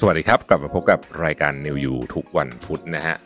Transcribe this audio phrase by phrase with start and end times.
[0.00, 3.16] สวัสดีครับ กลับมาพบกับรายการ New You ทุกวันพุธนะฮะ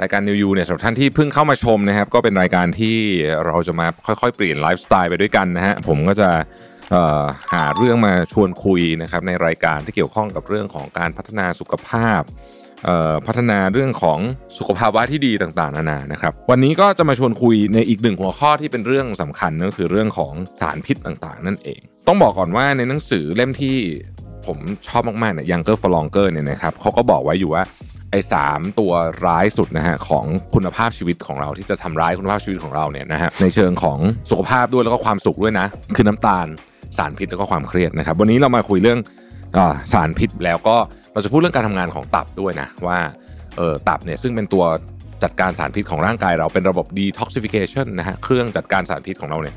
[0.00, 2.96] รายการ New You เนี่ยสำหรับท่านที่เพิ่งเข้ามาชมนะครับ ก็เป็นรายการที่
[3.46, 6.30] เราจะมาค่อยๆ เปลี่ยนไลฟ์สไตล์ไปด้วยกันนะฮะผมก็จะ
[7.52, 12.20] หาเรื่องมาชวนคุยนะครับในรายการที่เกี่ยวข้องกับเรื่องของการพัฒนาสุขภาพ
[13.26, 14.18] พัฒนาเรื่องของ
[14.58, 23.76] สุขภาวะที่ดีต่างๆนานานะครับ วันนี้ก็จะมาชวนคุยในอีกหนึ่งหัวข้อที่เป็นเรื่องสำคัญนั่นก็คือเรื่องของสารพิษต่างๆ นั่นเอง ต้องบอกก่อนว่าในหนังสือเล่มที่
[24.46, 24.58] ผม
[24.88, 27.62] ชอบมากๆเนี่ย Younger for Longer เนี่ยนะครับเขาก็บอกไว้อยู่ว่า
[28.10, 28.92] ไอ้สามตัว
[29.26, 33.98] ร้ายสุดนะฮะของคุณภาพชีวิตของเราที่จะทำร้ายคุณภาพชีวิตของเราเนี่ยนะฮะในเชิงของ
[34.30, 36.46] สุขภาพด้วยแล้วก็ความสุขด้วยนะ คือน้ำตาล
[36.98, 38.98] สารพิษแล้วก็ความเครียดนะครับ วันนี้เรามาคุยเรื่อง
[39.56, 39.58] อ
[39.92, 40.76] สารพิษแล้วก็
[41.12, 42.98] เราจะพูดเรื่องการทำงานของตับด้วยนะว่า
[43.56, 44.64] เออตับเนี่ยซึ่งเป็นตัว
[45.22, 49.54] จัดการสารพิษของร่างกายเราเป็นระบบ detoxification นะฮะเครื่องจัดการสารพิษของเราเนี่ย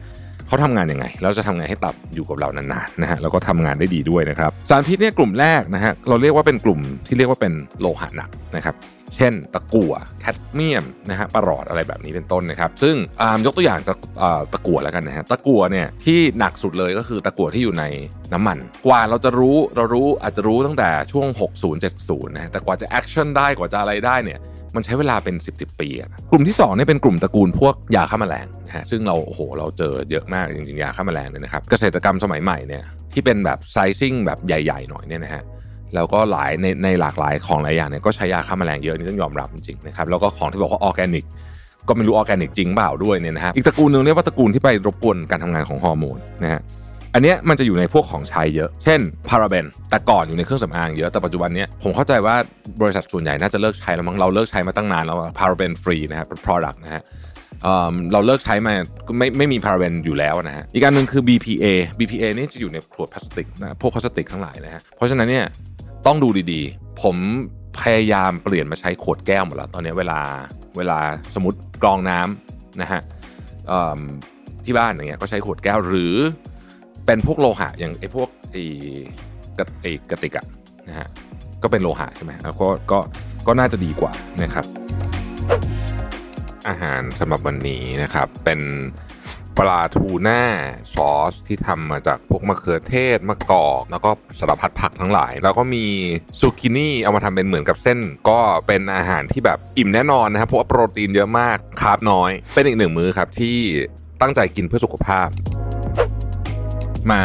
[0.48, 8.76] เขาทำงานยังไง แล้วจะทำไงให้ตับอยู่กับเรานานๆนะฮะแล้วก็ทำงานได้ดีด้วยนะครับ สารพิษเนี่ยกลุ่มแรกนะฮะเราเรียกว่าเป็นกลุ่มที่เรียกว่าเป็นโลหะหนักนะครับ
[9.16, 17.86] เช่น ตะกั่วแคดเมียมนะฮะปรอทอะไรแบบนี้เป็นต้นนะครับ ซึ่งอ่ายกตัวอย่างจากอ่าตะกั่วแล้วกันนะฮะตะกั่วเนี่ยที่หนักสุดเลยก็คือตะกั่วที่อยู่ใน
[18.34, 21.28] น้ำมัน กว่าเราจะรู้เรารู้อาจจะรู้ตั้งแต่ช่วง
[21.62, 24.40] 60 70นะฮะแต่กว่าจะ action ได้กว่าจะอะไรได้เนี่ย
[24.76, 35.44] มันใช้เวลาเป็น 10บสปีอะกลุ่มที่2เนี่ยเป็นกลุ่มตระกูลพวกยาฆ่าแมลงนะฮะซึ่งเราโอ้โหเราเจอเยอะมากจริงๆยาฆ่าแมลงเนี่ยนะครับเกษตรกรรมสมัยใหม่เนี่ยที่เป็นแบบ sizing แบบใหญ่ ๆ หน่อยเนี่ยนะฮะ
[35.96, 41.26] แล้วก็หลายในในหลากหลายของหลายอย่างเนี่ยก็ใช้ยาฆ่าแมลงเยอะนี่ต้องยอมรับจริงๆนะครับแล้วก็ของที่บอกว่าออร์แกนิก
[41.88, 46.62] ก็ไม่รู้ออร์แกนิกจริงเปล่าด้วยเนี่ยนะฮะอีกตระกูลหนึ่งเรียกว่าตระกูลที่ไปรบกวนการทำงานของฮอร์โมนนะฮะ
[47.14, 52.36] อันเนี้ยมันจะอยู่ในพวกของใช้เยอะ เช่นพาราเบนแต่ก่อนอยู่ในเครื่องสำอางเยอะแต่ปัจจุบันเนี้ยผมเข้าใจว่า
[52.82, 57.02] บริษัทส่วนใหญ่น่าจะเลิกใช้แล้วมั้งเราเลิกใช้มาตั้งนานแล้ว paraben free นะฮะเป็น product นะฮะ
[58.14, 58.74] เราเลิกใช้มา
[59.18, 61.66] ไม่ไม่มีพาราเบนอยู่แล้วนะฮะอีกอันหนึ่งคือ BPA
[62.00, 65.46] BPA นี่จะอยู่ในขวดพลาสติกนะพวกพลาสติกทั้งหลายนะฮะเพราะฉะนั้นเนี่ย
[66.06, 67.16] ต้องดูดีๆ ผม
[67.80, 70.20] พยายามเปลี่ยนมาใช้ขวดแก้วหมดแล้วตอนนี้เวลา
[70.78, 71.00] เวลา
[71.36, 73.02] สมมติกรองน้ำนะฮะ
[74.66, 76.16] ที่บ้านอย่างเงี้ยก็ใช้ขวดแก้วหรือ
[77.08, 78.64] เป็นพวกโลหะอย่างไอ้พวกไอ้
[79.58, 80.46] กระไอ้กระติกอะ
[80.88, 81.08] นะฮะ
[81.64, 83.00] ก็เป็นโลหะใช่ไหมแล้วก็ก็
[83.48, 84.12] ก็น่าจะดีกว่า
[84.44, 84.66] นะครับ
[86.68, 88.60] อาหารสำหรับวันนี้นะครับ เป็น
[89.58, 90.42] ปลาทูน่า
[90.94, 95.86] ซอสที่ทำมาจากพวกมะเขือเทศมะกอก แล้วก็สารพัดผักทั้งหลาย แล้วก็มี
[96.40, 103.58] ซูกินี่เอามาทำเป็นเหมือนกับเส้น ก็เป็นอาหารที่แบบอิ่มแน่นอนนะครับเพราะว่าโปรตีนเยอะมากคาร์บน้อย เป็นอีกหนึ่งมื้อครับที่
[104.22, 105.28] ตั้งใจกินเพื่อสุขภาพ
[107.12, 107.22] มา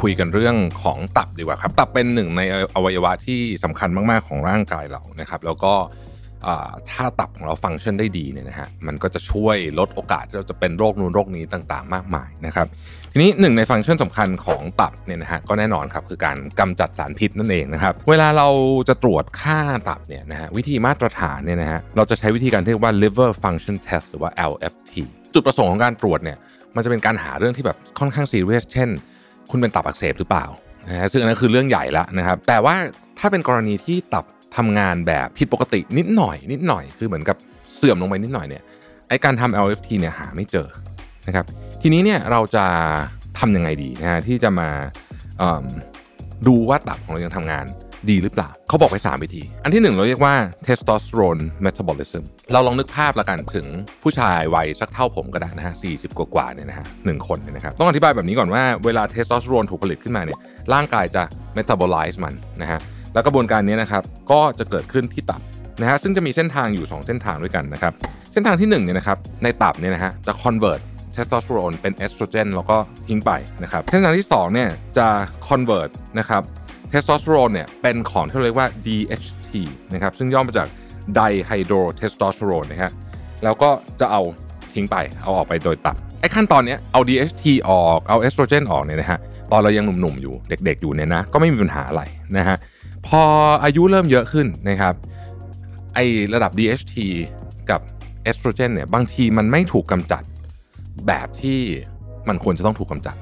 [0.00, 2.42] คุยกันเรื่องของตับดีกว่าครับ ตับเป็นหนึ่งใน
[2.74, 5.74] อวัยวะที่สำคัญมาก ๆ ของร่างกายเรานะครับ แล้วก็
[6.90, 12.66] ถ้าตับของเราฟังก์ชันได้ดีเนี่ยนะฮะมันก็จะช่วยลดโอกาสที่เราจะเป็นโรคนู้นโรคนี้ต่างๆ มากมายนะครับ
[13.12, 18.48] ทีนี้หนึ่งในฟังก์ชันสำคัญของตับเนี่ยนะฮะก็แน่นอนครับคือการกำจัดสารพิษนั่นเองนะครับ เวลาเรา
[18.88, 19.58] จะตรวจค่า
[19.88, 24.92] ตับเนี่ยนะฮะวิธีมาตรฐานเนี่ยนะฮะเราจะใช้วิธีการที่เรียกว่า liver function test หรือว่า LFT
[25.34, 26.38] จุดประสงค์ของการตรวจเนี่ย
[26.74, 28.90] มันจะเป็นการหาเรื่องที่แบบค่อนข้างซีเรียสเช่น
[29.50, 30.44] คุณเป็นตับอักเสบหรือเปล่า
[30.88, 32.76] นะฮะซึ่งอันนั้นคือเรื่องใหญ่แล้วนะครับ แต่ว่า
[33.18, 34.24] ถ้าเป็นกรณีที่ตับ
[34.56, 37.36] ทำงานแบบผิดปกตินิดหน่อย นิดหน่อยคือเหมือนกับ
[37.74, 38.62] เสื่อมลงไปนิดหน่อยเนี่ย
[39.08, 40.66] ไอการทำ LFT เนี่ยหาไม่เจอ
[41.26, 41.44] นะครับ
[41.82, 42.64] ทีนี้เนี่ยเราจะ
[43.38, 44.68] ทำยังไงดีนะฮะที่จะมา
[46.46, 47.66] ดูว่าตับของเรายังทำงาน
[48.10, 50.34] ดีหรือเปล่า เขาบอกไป3วิธี อันที่ 1 เราเรียกว่า
[50.66, 52.22] testosterone metabolism
[52.52, 53.66] เราลองนึกภาพละกันถึง
[54.02, 60.38] ผู้ชายวัยสักเท่าผมก็ได้นะฮะ40กว่าๆเนี่ยนะฮะหนึ่งคนเนี่ยนะครับต้องอธิบายแบบนี้ก่อนว่าเวลาเทสโทสเตอโรนถูกผลิตขึ้นมาเนี่ย
[60.74, 61.22] ร่างกายจะ
[61.56, 62.80] metabolize มันนะฮะ
[63.12, 65.40] แล้วกระบวนการนี้นะครับก็จะเกิดขึ้นที่ตับ
[65.80, 67.92] นะฮะซึ่งจะมีเส้นทางอยู่ 2 เส้นทางด้วยกันนะครับ
[68.32, 70.80] เส้นทางที่1เนี่ยนะครับในตับเนี่ยนะฮะจะ convert
[71.12, 72.76] เทสโทสเตอโรนเป็นเอสโตรเจนแล้วก็
[73.06, 73.30] ทิ้งไป
[73.62, 75.06] นะครับเส้นทางที่2เนี่ยจะ
[75.48, 76.42] convert นะครับ
[76.88, 79.50] เทสโทสเตอโรนเนี่ยเป็นของที่เรียกว่า DHT
[79.92, 80.68] นะครับซึ่งย่อมาจาก
[81.18, 82.92] dihydrotestosterone นะฮะ
[83.44, 84.22] แล้วก็จะเอา
[84.74, 89.18] ทิ้งไปเอาออกไปโดยตับไอ้ขั้นตอนเนี้ยเอา DHT ออกเอาเอสโตรเจนออกเนี่ยนะฮะ
[89.52, 92.02] ตอนเรายังหนุ่มๆอยู่เด็กๆอยู่เนี่ยนะก็ไม่มีปัญหาอะไร
[92.36, 92.56] นะฮะ
[93.06, 93.22] พอ
[93.64, 94.94] อายุเริ่มเยอะขึ้นนะครับ
[95.94, 95.98] ไอ
[96.34, 96.94] ระดับ DHT
[97.70, 97.80] กับ
[98.24, 100.22] เอสโตรเจนเนี่ยบางทีมันไม่ถูกกำจัด
[101.06, 101.58] แบบที่
[102.28, 103.16] มันควรจะต้องถูกกำจัด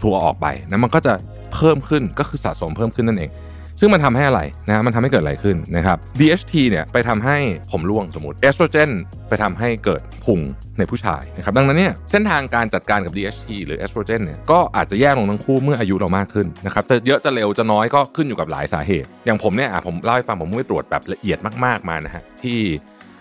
[0.00, 1.12] ถูกเอาออกไปนะมันก็จะ
[1.58, 3.32] เพิ่มขึ้นก็คือสะสมเพิ่มขึ้นนั่นเอง
[3.80, 7.36] ซึ่งมันทำให้อะไรนะฮะมันทำให้เกิดอะไรขึ้นนะครับ DHT เนี่ยไปทำให้
[7.72, 8.90] ผมร่วงสมมติเอสโตรเจน
[9.28, 10.40] ไปทำให้เกิดพุง
[10.78, 22.58] ในผู้ชายนะครับดังนั้นเนี่ยเส้นทางการจัดการกับ DHT หรือเอสโตรเจนเนี่ยก็อาจจะแย่ลงทั้งคู่เมื่ออายุเรามากขึ้นนะครับจะเยอะจะเร็วจะน้อยก็ขึ้นอยู่กับหลายสาเหตุ อย่างผมเนี่ยผมเล่าให้ฟังผมไปตรวจแบบละเอียดมากๆมานะฮะที่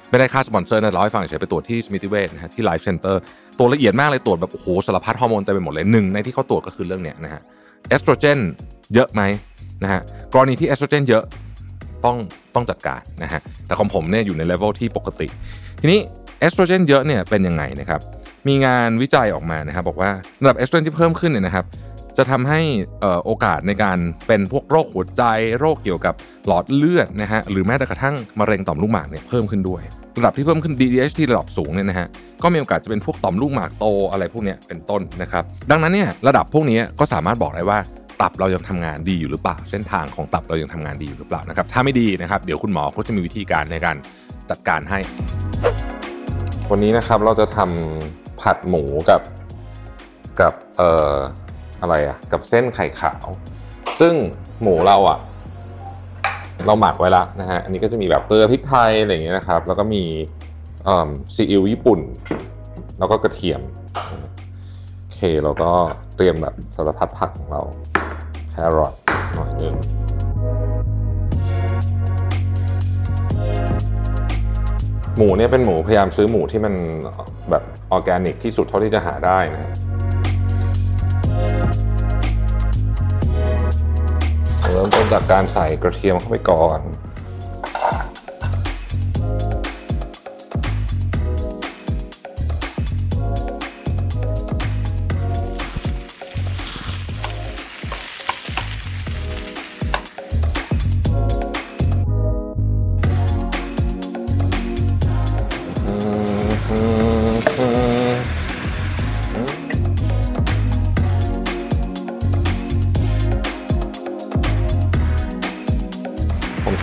[0.09, 3.21] ไม่ได้ค่าสปอนเซอร์นะเล่าให้ฟังเฉยไปตรวจที่สมิติเวชนะฮะที่ Life Center
[3.59, 7.41] ตรวจละเอียดมากเลยตรวจแบบโอ้โหสารพัดฮอร์โมนเต็มไปหมดเลยหนึ่งในที่เขาตรวจก็คือเรื่องเนี้ยนะฮะ
[7.89, 8.39] เอสโตรเจน
[8.93, 9.21] เยอะไหม
[9.83, 10.01] นะฮะ
[10.33, 11.23] กรณีที่เอสโตรเจนเยอะ
[12.05, 12.17] ต้อง
[12.55, 15.27] ต้องจัดการนะฮะแต่ของผมเนี่ยอยู่ในเลเวลที่ปกติ
[15.81, 15.99] ทีนี้
[16.39, 18.01] เอสโตรเจนเยอะเนี่ยเป็นยังไงนะครับ
[18.47, 21.65] มีงานวิจัยออกมานะครับบอกว่าระดับเอสโตรเจนที่เพิ่มขึ้นเนี่ยนะครับ
[22.17, 22.61] จะทำให้
[23.25, 23.97] โอกาสในการ
[24.27, 25.23] เป็นพวกโรคหัวใจ
[25.59, 26.13] โรคเกี่ยวกับ
[26.47, 29.81] หลอดเลือดนะฮะหรือแม้แต่กระทั่งมะเร็งต่อมลูกหมากเนี่ยเพิ่มขึ้นด้วย
[30.17, 32.07] ระดับที่เพิ่มขึ้น DDH ที่ระดับสูงเนี่ยนะฮะ
[32.43, 37.79] ก็มีโอกาสจะเป็นพวกต่อมลูกหมากโตอะไรพวกนี้เป็นต้นนะครับดังนั้นเนี่ยระดับพวกนี้ก็สามารถบอกได้ว่า
[38.21, 43.95] ตับเรายังทำงานดีอยู่หรือเปล่า เส้นทางของตับเรายังทำงานดีอยู่หรือเปล่านะครับถ้าไม่ดีนะครับเดี๋ยวคุณหมอก็จะมีวิธีการในการ
[44.49, 44.99] จัดการให้
[46.71, 49.21] วันนี้นะครับเราจะทำผัดหมูกับ
[50.41, 51.15] กับเอ่อ
[51.81, 53.25] อะไรอะกับเส้นไข่ขาว
[53.99, 54.13] ซึ่ง
[54.61, 55.19] หมูเราอะ
[56.65, 60.03] เราหมักไว้แล้วนะฮะอันนี้ก็จะมีแบบเกลือพริกไทยอะไรอย่างเงี้ยนะครับ แล้วก็มี
[61.35, 61.99] ซีอิ๊วญี่ปุ่น
[62.99, 63.61] แล้วก็กระเทียม
[64.99, 65.71] โอเคเราก็
[66.15, 67.61] เตรียมแบบสารพัดผักของเรา
[68.49, 68.93] แครอท
[69.35, 69.75] หน่อยนึง
[75.17, 76.73] หมูเนี่ยเป็นหมูพยายามซื้อหมูที่มัน
[77.49, 80.16] แบบออร์แกนิกที่สุดเท่าที่จะหาได้นะเริ่ม
[85.11, 86.79] จากการใส่กระเทียมเข้าไปก่อน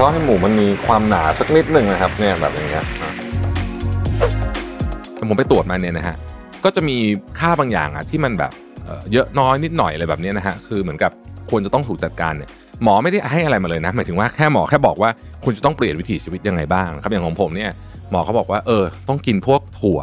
[0.04, 2.84] ผมชอบให้หมูมันมีความหนาสักนิดหนึ่งนะครับเนี่ยแบบอย่างเงี้ย
[5.28, 6.16] ผมไปตรวจมาเนี่ยนะฮะ
[6.64, 6.96] ก็จะมี
[7.38, 8.52] ค่าบางอย่างอะที่มันแบบ
[9.12, 11.10] เยอะน้อยนิดหน่อยอะไรแบบนี้นะฮะคือเหมือนกับ
[11.50, 12.50] ควรจะต้องถูกจัดการเนี่ย
[12.82, 15.10] หมอไม่ได้ให้อะไรมาเลยนะหมายถึงว่าแค่หมอแค่บอกว่า
[15.44, 17.70] คุณจะต้องเปลี่ยนวิถีชีวิตยังไงบ้างครับอย่างของผมเนี่ย
[18.10, 20.00] หมอเขาบอกว่าเออต้องกินพวกถั่ว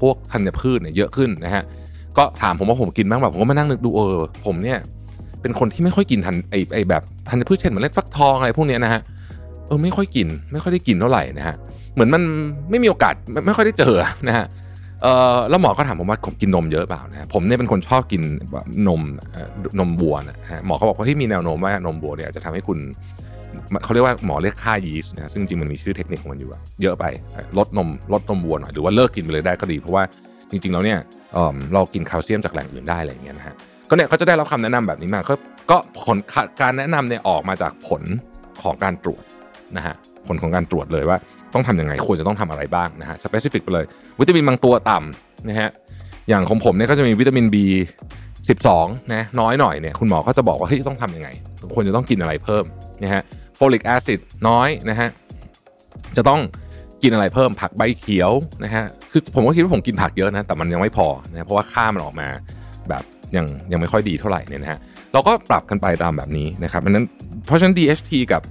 [0.00, 1.64] พวกธัญพืชเนี่ยเยอะขึ้นนะฮะ
[2.18, 4.78] ก็ถามผมว่าผมกินบ้างแบบผมก็มานั่งนึกดูเออผมเนี่ย
[5.42, 9.02] เป็นคนที่ไม่ค่อยกินทันไอไอแบบธัญพืชเช่นเมล็ดฟักทองอะไรพวกนี้นะฮะ
[9.70, 11.56] เออไม่ค่อยกิน ไม่ค่อยได้กินเท่าไหร่นะฮะ
[11.94, 12.22] เหมือนมัน
[12.70, 13.94] ไม่มีโอกาสไม่ไม่ค่อยได้เจอ
[14.28, 14.46] นะฮะ
[15.02, 18.22] เออแล้วหมอก็ถามผมว่าผมกินนมเยอะเปล่านะผมเนี่ยเป็นคนชอบกิน
[18.88, 19.00] นม
[19.78, 22.78] นมวัวนะฮะหมอเขาบอกว่าที่มีแนวโน้มว่านมวัวเนี่ยจะทำให้คุณ
[23.84, 27.04] เขาเรียกว่าหมอเรียกค่ายีสต์นะซึ่งจริงมันมีชื่อเทคนิคของมันอยู่อะเยอะไป
[27.58, 30.02] ลดนมลดนมวัวหน่อยหรือว่าเลิกกินไปเลยได้ก็ดี เพราะว่า
[30.50, 30.98] จริงๆแล้วเนี่ย
[31.32, 33.54] เรากินแคลเซียมจากแหล่งอื่นได้อะไรอย่างเงี้ยนะฮะ
[33.88, 35.20] ก็เนี่ยเขาจะได้รับคำแนะนำแบบนี้มา
[35.70, 36.16] ก็ผล
[36.60, 38.02] การแนะนำเนี่ยออกมาจากผล
[38.62, 39.22] ของการตรวจ
[39.76, 39.94] นะฮะ
[40.26, 41.16] ผลของการตรวจเลยว่า
[41.54, 43.84] ต้องทำยังไงควรจะต้องทำอะไรบ้างนะฮะ specific ไปเลย
[44.20, 45.68] วิตามินบางตัวต่ำนะฮะ
[46.28, 47.56] อย่างของผมเนี่ยก็จะมีวิตามิน B
[48.34, 51.28] 12นะน้อยหน่อยเนี่ยคุณหมอก็จะบอกว่าเฮ้ยต้องทำยังไง
[51.74, 52.64] ควรจะต้องกินอะไรเพิ่ม
[53.02, 53.22] นะฮะ
[53.56, 55.08] folic acid น้อยนะฮะ
[56.16, 56.40] จะต้อง
[57.02, 58.30] กินอะไรเพิ่มผักใบเขียว
[58.64, 62.28] นะฮะคือผมก็คิดว่าผมกินผักเยอะนะแต่มันยังไม่พอนะเพราะว่าค่ามันออกมา
[62.88, 63.02] แบบ
[63.36, 64.78] ยังยังไม่ค่อยดีเท่าไหร่เนี่ยนะฮะ
[65.12, 67.06] เราก็ปรับกันไปตามแบบนี้นะครับดังนั้น
[67.46, 68.42] เพราะฉะนั้น DHT กับ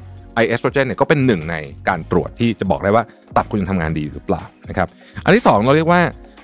[0.48, 1.56] เอสโตรเจนเนี่ยก็เป็นหนึ่งใน
[1.88, 3.04] การตรวจที่จะบอกได้ว่า
[3.36, 4.88] ตับคุณยังทำงานดีหรือเปล่านะครับ
[5.24, 6.02] อันที่ 2 เราเรียกว่า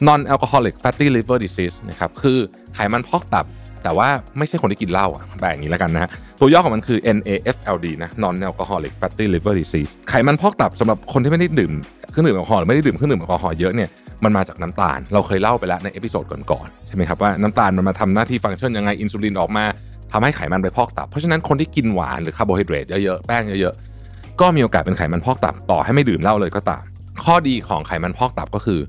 [0.08, 2.38] non alcoholic fatty liver disease นะครับคือ
[2.74, 3.46] ไขมันพอกตับ
[3.84, 6.10] แต่ว่าไม่ใช่คนที่กินเหล้าอะแบ่งอย่างนี้แล้วกันนะฮะ
[6.40, 11.74] ตัวย่อของมันคือ NAFLD นะ non alcoholic fatty liver disease ไขมันพอกตับสำหรับคนที่ไม่ได้ดื่ม
[12.12, 13.90] เครื่องดื่มแอลกอฮอล์ไม่ได้ดื่มเครื่องดื่มแอลกอฮอล์เยอะเนี่ย
[14.24, 19.66] มันมาจากน้ำตาล เราเคยเล่าไปแล้วใน episode ก่อนๆใช่ไหมครับว่าน้ำตาลมันมาทำหน้าที่ฟังก์ชันยังไงอินซูลินออกมา
[20.12, 26.84] ทำให้ไขมันไปพอกตับ เพราะฉะนั้นคนที่กินหวานหรือคาร์โบไฮเดรตเยอะๆแป้งเยอะๆก็มีโอกาสเป็นไขมันพอกตับต่อให้ไม่ดื่มเหล้าเลยก็ตาม
[27.24, 28.80] ข้อดีของไขมันพอกตับก็คือ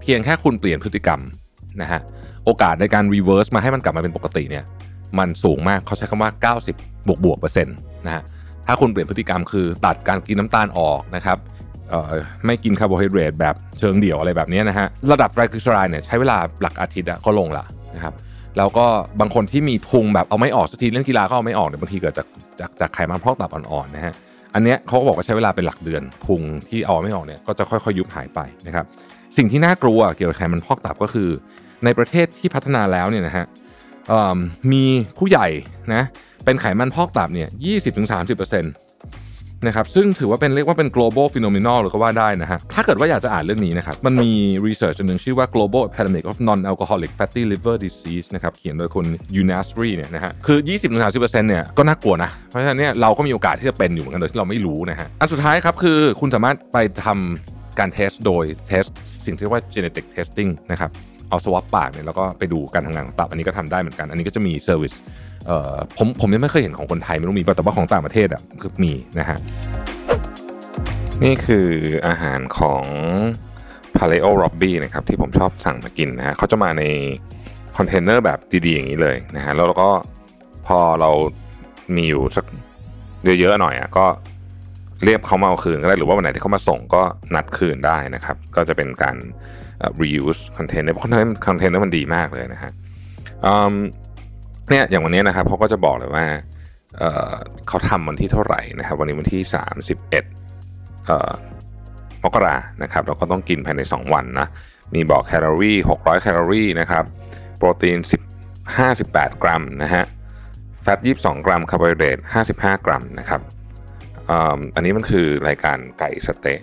[0.00, 1.20] เพียงแค่คุณเปลี่ยนพฤติกรรม
[1.80, 2.00] นะฮะ
[2.44, 4.64] โอกาสในการ reverse มาให้มันกลับมาเป็นปกติเนี่ย
[5.18, 6.74] มันสูงมากเขาใช้คำว่า 90
[7.06, 8.22] บวกบวกเปอร์เซ็นต์นะฮะ
[8.66, 11.38] ถ้าคุณเปลี่ยนพฤติกรรมคือตัดการกินน้ำตาลออกนะครับ
[12.46, 18.14] ไม่กินคาร์โบไฮเดรตแบบเชิงเดี่ยวอะไรแบบนี้นะฮะระดับไตรกลีเซอไรด์เนี่ยใช้เวลาหลักอาทิตย์ก็ลงละนะครับ
[18.58, 18.86] แล้วก็
[19.20, 22.26] บางคนที่มีพุงแบบเอาไม่ออกสักทีเล่นกีฬาก็เอาไม่ออกเนี่ยบางทีเกิดจาก
[22.60, 24.14] จากจากไขมันพอกตับอ่อนๆนะฮะ
[24.54, 28.84] อันเนี้ยเขาก็บอกว่าใช้เวลาเป็นหลักเดือนพุงที่เอาไม่ออกเนี่ยก็จะค่อยๆยุบหายไปนะครับ
[29.36, 31.28] สิ่งที่น่ากลัวเกี่ยวกับไขมันพอกตับก็คือ
[31.84, 33.44] ในประเทศที่พัฒนาแล้วเนี่ยนะฮะ
[34.72, 34.84] มี
[35.18, 35.48] ผู้ใหญ่
[35.94, 36.02] นะ
[36.44, 37.48] เป็นไขมันพอกตับเนี่ย
[38.04, 38.64] 20-30%น
[39.66, 44.32] นะครับซึ่งถือว่าเป็นเรียกว่าเป็น global phenomenon หรือก็ว่าได้นะฮะถ้าเกิดว่าอยากจะอ่านเรื่องนี้นะครับมันมี
[44.66, 49.06] research อันหนึ่งชื่อว่า global epidemic of non-alcoholic fatty liver disease นะครับเขียนโดยคุณ
[49.40, 50.58] Unasri เนี่ยนะฮะคือ
[51.04, 58.84] 20-30%เนี่ยก็น่ากลัวนะเพราะฉะนั้นเนี่ยเราก็มีโอกาสที่จะเป็นอยู่เหมือนกันโดยที่เราไม่รู้นะฮะอันสุดท้ายครับคือคุณสามารถไปทำการ test โดย test
[59.26, 60.90] สิ่งที่เรียกว่า genetic testing นะครับ
[61.30, 64.94] เอา swab ปากเนี่ยแล้วก็ไปดูการทำงานของตับอันนี้ก็ทำได้เหมือนกัน อันนี้ก็จะมี service
[65.96, 69.38] ผมผมยังไม่เคยเห็นของคนไทยไม่รู้มีป่ะแต่ว่าของต่างประเทศอะคือมีนะฮะ
[71.24, 71.68] นี่คือ
[72.06, 72.84] อาหารของ
[73.96, 76.84] Paleo Robby นะครับที่ผมชอบสั่งมากินนะฮะเขาจะมาใน
[77.76, 79.90] คอนเทนเนอร์แบบดีๆอย่างนี้เลยนะฮะแล้วเราก็
[80.66, 81.10] พอเรา
[81.96, 82.44] มีอยู่สัก
[83.40, 84.06] เยอะๆหน่อยอะก็
[85.04, 87.02] เรียกเขามาเอาคืนก็ได้หรือว่าวันไหนที่เขามาส่งก็
[87.34, 89.16] นัดคืนได้นะครับ ก็จะเป็นการ
[90.02, 91.04] reuse คอนเทนเนอร์เพราะ
[91.46, 92.72] คอนเทนเนอร์มันดีมากเลยนะฮะ
[94.70, 96.26] เนี่ยอย่างวันนี้นะครับเขาก็จะบอกเลยว่า
[96.98, 99.42] เขาทำวันที่เท่าไหร่นะครับ วันนี้วันที่
[100.82, 104.46] 31มกรานะครับเราก็ต้องกินภายใน 2 วันนะ
[104.94, 107.04] มีบอกแคลอรี่ 600 แคลอรี่นะครับ
[107.56, 110.04] โปรตีน 10 58 กรัมนะฮะ
[110.82, 112.18] fat 22 กรัมคาร์โบไฮเดรต
[112.52, 113.40] 55 กรัมนะครับ
[114.74, 116.60] อันนี้มันคือรายการไก่สเต๊ะ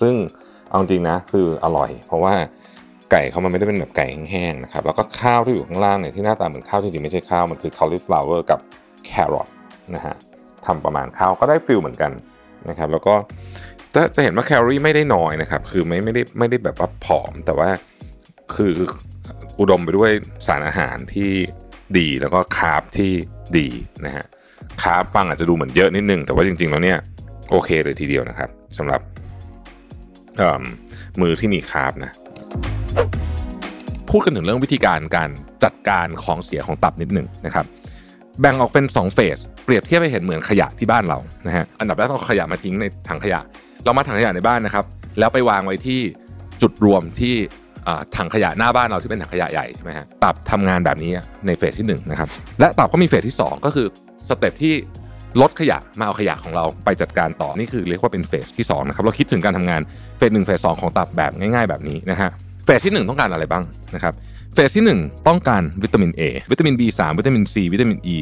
[0.00, 0.14] ซึ่ง
[0.68, 2.34] เอาจริงนะคืออร่อย เพราะว่า
[3.12, 8.60] ไก่เขามันไม่ได้เป็นแบบไก่แห้งๆนะครับแล้วก็ข้าวที่อยู่ข้างล่างเนี่ยที่หน้าตาเหมือนข้าวจริงๆไม่ใช่ข้าวมันคือ cauliflower กับ
[9.06, 9.48] แครอท
[9.94, 10.14] นะฮะ
[10.66, 12.12] ทำประมาณข้าวก็ได้ feel เหมือนกัน
[12.68, 13.14] นะครับแล้วก็
[13.94, 17.68] จะจะเห็นว่าแคลอรี่ไม่ได้น้อยนะครับคือไม่ไม่ได้ไม่ได้แบบว่าผอม แต่ว่า
[18.54, 18.72] คือ
[19.60, 20.10] อุดมไปด้วย
[20.46, 21.30] สารอาหารที่
[21.98, 23.12] ดีแล้วก็คาร์บที่
[23.58, 23.68] ดี
[24.06, 24.24] นะฮะ
[24.82, 26.98] คาร์บฟังอาจจะดูเหมือนเยอะนิดนึง แต่ว่าจริง ๆ แล้วเนี่ย
[27.50, 29.00] โอเคเลยทีเดียวนะครับสำหรับ
[31.20, 32.12] มื้อที่มีคาร์บนะ
[34.10, 35.30] พูดกันถึงเรื่องวิธีการการ
[35.64, 37.66] จัดการของเสียของตับนิดหนึ่งนะครับ
[38.40, 43.40] แบ่งออกเป็น2 phase เปรียบเทียบให้เห็นเหมือนขยะที่บ้านเรานะฮะอันดับแรกต้องขยะมาทิ้งในถังขยะ
[43.84, 44.84] เราเอาถังขยะในบ้านนะครับ
[45.18, 46.00] แล้วไปวางไว้ที่
[46.62, 47.34] จุดรวมที่
[48.16, 51.10] ถังขยะหน้าบ้านเราที่เป็นถังขยะใหญ่ใช่ไหมฮะตับทำงานแบบนี้
[51.46, 52.28] ใน phase ที่1นะครับ
[52.60, 53.86] และตับก็มี phase ที่ 2 ก็คือ
[54.28, 54.74] step ที่
[55.40, 59.80] รถขยะมาเอาขยะของเราไปจัดการต่อนี่คือเรียกว่าเป็น phase ที่2นะครับเราคิดถึงการทำงาน
[60.18, 62.30] phase หนึ่ง phase สองของตับแบบง่าย ๆ แบบนี้นะฮะ
[62.64, 63.64] phase ที่ 1 ต้องการอะไรบ้าง
[63.94, 64.14] นะครับ
[64.54, 68.18] phase ที่ 1 ต้องการวิตามิน A วิตามิน B3 วิตามิน C วิตามิน E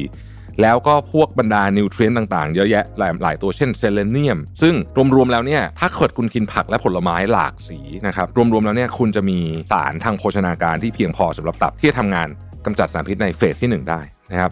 [0.61, 4.75] แล้วก็พวกบรรดา nutrient ต่างๆ เยอะแยะหลายหลายตัวเช่นเซเลเนียม ซึ่ง
[5.15, 9.39] รวมๆแล้วเนี่ยถ้าเกิดคุณกินผักและผลไม้หลากสีนะครับรวมๆแล้วเนี่ยคุณจะมี
[9.71, 12.27] สารทางโภชนาการที่เพียงพอสำหรับตับที่จะทำงาน
[12.65, 14.51] กำจัดสารพิษใน phase ที่ 1 ได้นะครับ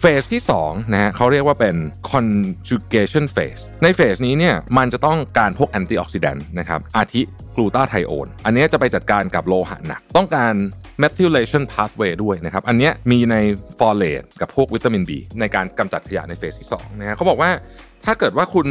[0.00, 1.76] phase ที่2นะฮะเขาเรียกว่าเป็น
[2.10, 7.22] conjugation phase ใน phase นี้เนี่ยมันจะต้องการพวก antioxidant นะครับอาทิ
[7.56, 10.52] กลูตาไทโอนอันนี้จะไปจัดการกับโลหะหนัก ต้องการ
[11.02, 13.36] methylation pathway ด้วยนะครับ อันนี้มีใน
[13.78, 15.10] folate กับพวกวิตามิน B
[15.40, 17.50] ในการกำจัดขยะใน phase ที่2นะฮะเขาบอกว่า
[18.04, 18.66] ถ้าเกิดว่าคุณ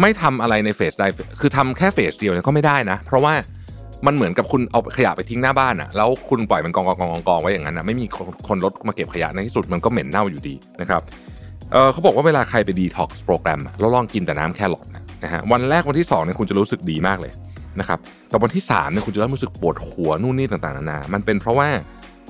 [0.00, 1.04] ไม่ทำอะไรใน phase ใด
[1.40, 3.32] คือทำแค่ phase เดียวเนี่ยก็ไม่ได้นะ เพราะว่า
[4.06, 8.06] มันเหมือนกับคุณเอาขยะไปทิ้งหน้าบ้านอะแล้วคุณปล่อยมันกองกองกองกองไว้อย่างนั้นอะไม่มี
[8.48, 11.02] คนรถมาเก็บขยะในที่สุดมันก็เหม็นเน่าอยู่ดีนะครับ
[11.72, 14.86] เขาบอกว่าเวลาใครไปดีท็อกซ์โปรแกรมแล้วลองกินแต่น้ำแครอท
[15.24, 17.32] นะฮะวันแรกวันที่2เนี่ยคุณจะรู้สึกดีมากเลย
[17.80, 17.98] นะครับ
[18.28, 21.68] แต่วันที่3เนี่ยคุณจะเริ่มรู้สึกปวดหัวนู่นนี่ต่างๆนานา มันเป็นเพราะว่า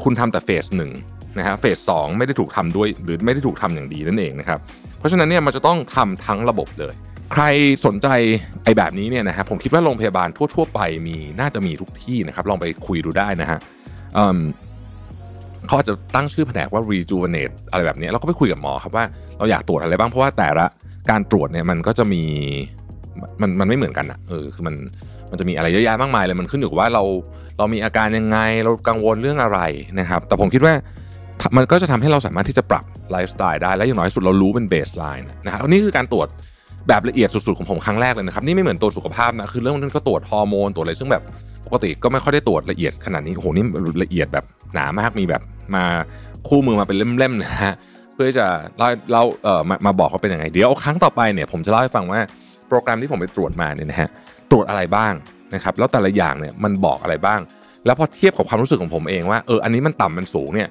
[0.03, 0.91] คุณทำแต่เฟสหนึ่ง
[1.39, 4.59] นะฮะเฟสสไม่ได้ถูกทำด้วยหรือไม่ได้ถูกทำอย่างดีนั่นเองนะครับ
[4.99, 6.95] เพราะฉะนั้นเนี่ยมันจะต้องทำทั้งระบบเลย
[7.33, 7.45] ใคร
[7.87, 8.09] สนใจ
[8.65, 13.59] ไอ้แบบนี้เนี่ยนะฮะผมคิดว่าโรงพยาบาลทั่ว ๆ ไปมีน่าจะมีทุกที่นะครับลองไปคุยดูได้นะฮะ
[15.67, 19.05] เขาอาจจะตั้งชื่อแผนกว่า rejuvenate อะไรแบบนี้เราก็ไปคุยกับหมอครับว่า
[19.39, 20.67] เราอยากตรวจอะไรบ้างเพราะว่าแต่ละ
[21.11, 22.23] การตรวจเนี่ยมันก็จะมี
[23.41, 24.75] มันมันไม่เหมือนกันอะเออคือมัน
[25.31, 27.03] มันจะมีอะไรเยอะแยะมากมายเลยมันขึ้นอยู่กับว่าเรา
[27.59, 29.61] เรามีอาการยังไงเรากังวลเรื่องอะไร
[29.99, 30.75] นะครับ แต่ผมคิดว่า
[31.57, 36.29] มันก็จะทำให้เราสามารถที่จะปรับไลฟ์สไตล์ได้และอย่างน้อยสุดเรารู้เป็น baseline นะครับนี่คือการตรวจ
[36.89, 41.23] แบบละเอียดสุดๆของผมครั้งแรกเลยนะครับนี่ไม่เหมือนตรวจสุขภาพนะคือเรื่องนั้นก็ตรวจฮอร์โมนตรวจอะไรซึ่งแบบ
[41.67, 43.65] ปกติก็ไม่ค่อยได้ตรวจละเอียดขนาดนี้โอ้โหนี่
[44.03, 45.43] ละเอียดแบบหนามากมีแบบ
[45.75, 45.85] มา
[46.49, 47.75] คู่มือมาเป็นเล่มๆนะฮะ
[48.15, 48.47] เพื่อจะ
[48.79, 52.21] เล่าเราเอ่อมามาบอกเขาเป็นยังไงเดี๋ยวครั้งต่อไปเนี่ยผมจะเล่าให้ฟังว่า
[52.71, 54.09] โปรแกรมที่ผมไปตรวจมาเนี่ยนะฮะ
[54.51, 55.13] ตรวจอะไรบ้าง
[55.55, 57.41] นะครับแล้วแต่ละอย่างเนี่ยมันบอกอะไรบ้าง
[57.87, 60.69] แล้วพอเทียบกับความรู้สึกของผมเองว่าเอออันนี้มันต่ำมันสูงเนี่ย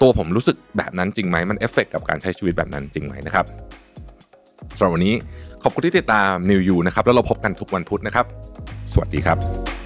[0.00, 3.46] ตัวผมรู้สึกแบบนั้นจริงไหมมันเอฟเฟกกับการใช้ชีวิตแบบนั้นจริงไหมนะครับ
[4.76, 5.14] สำหรับวันนี้
[5.62, 8.26] ขอบคุณที่ติดตาม New You นะครับแล้วเราพบกันทุกวันพุธนะครับ
[8.92, 9.77] สวัสดีครับ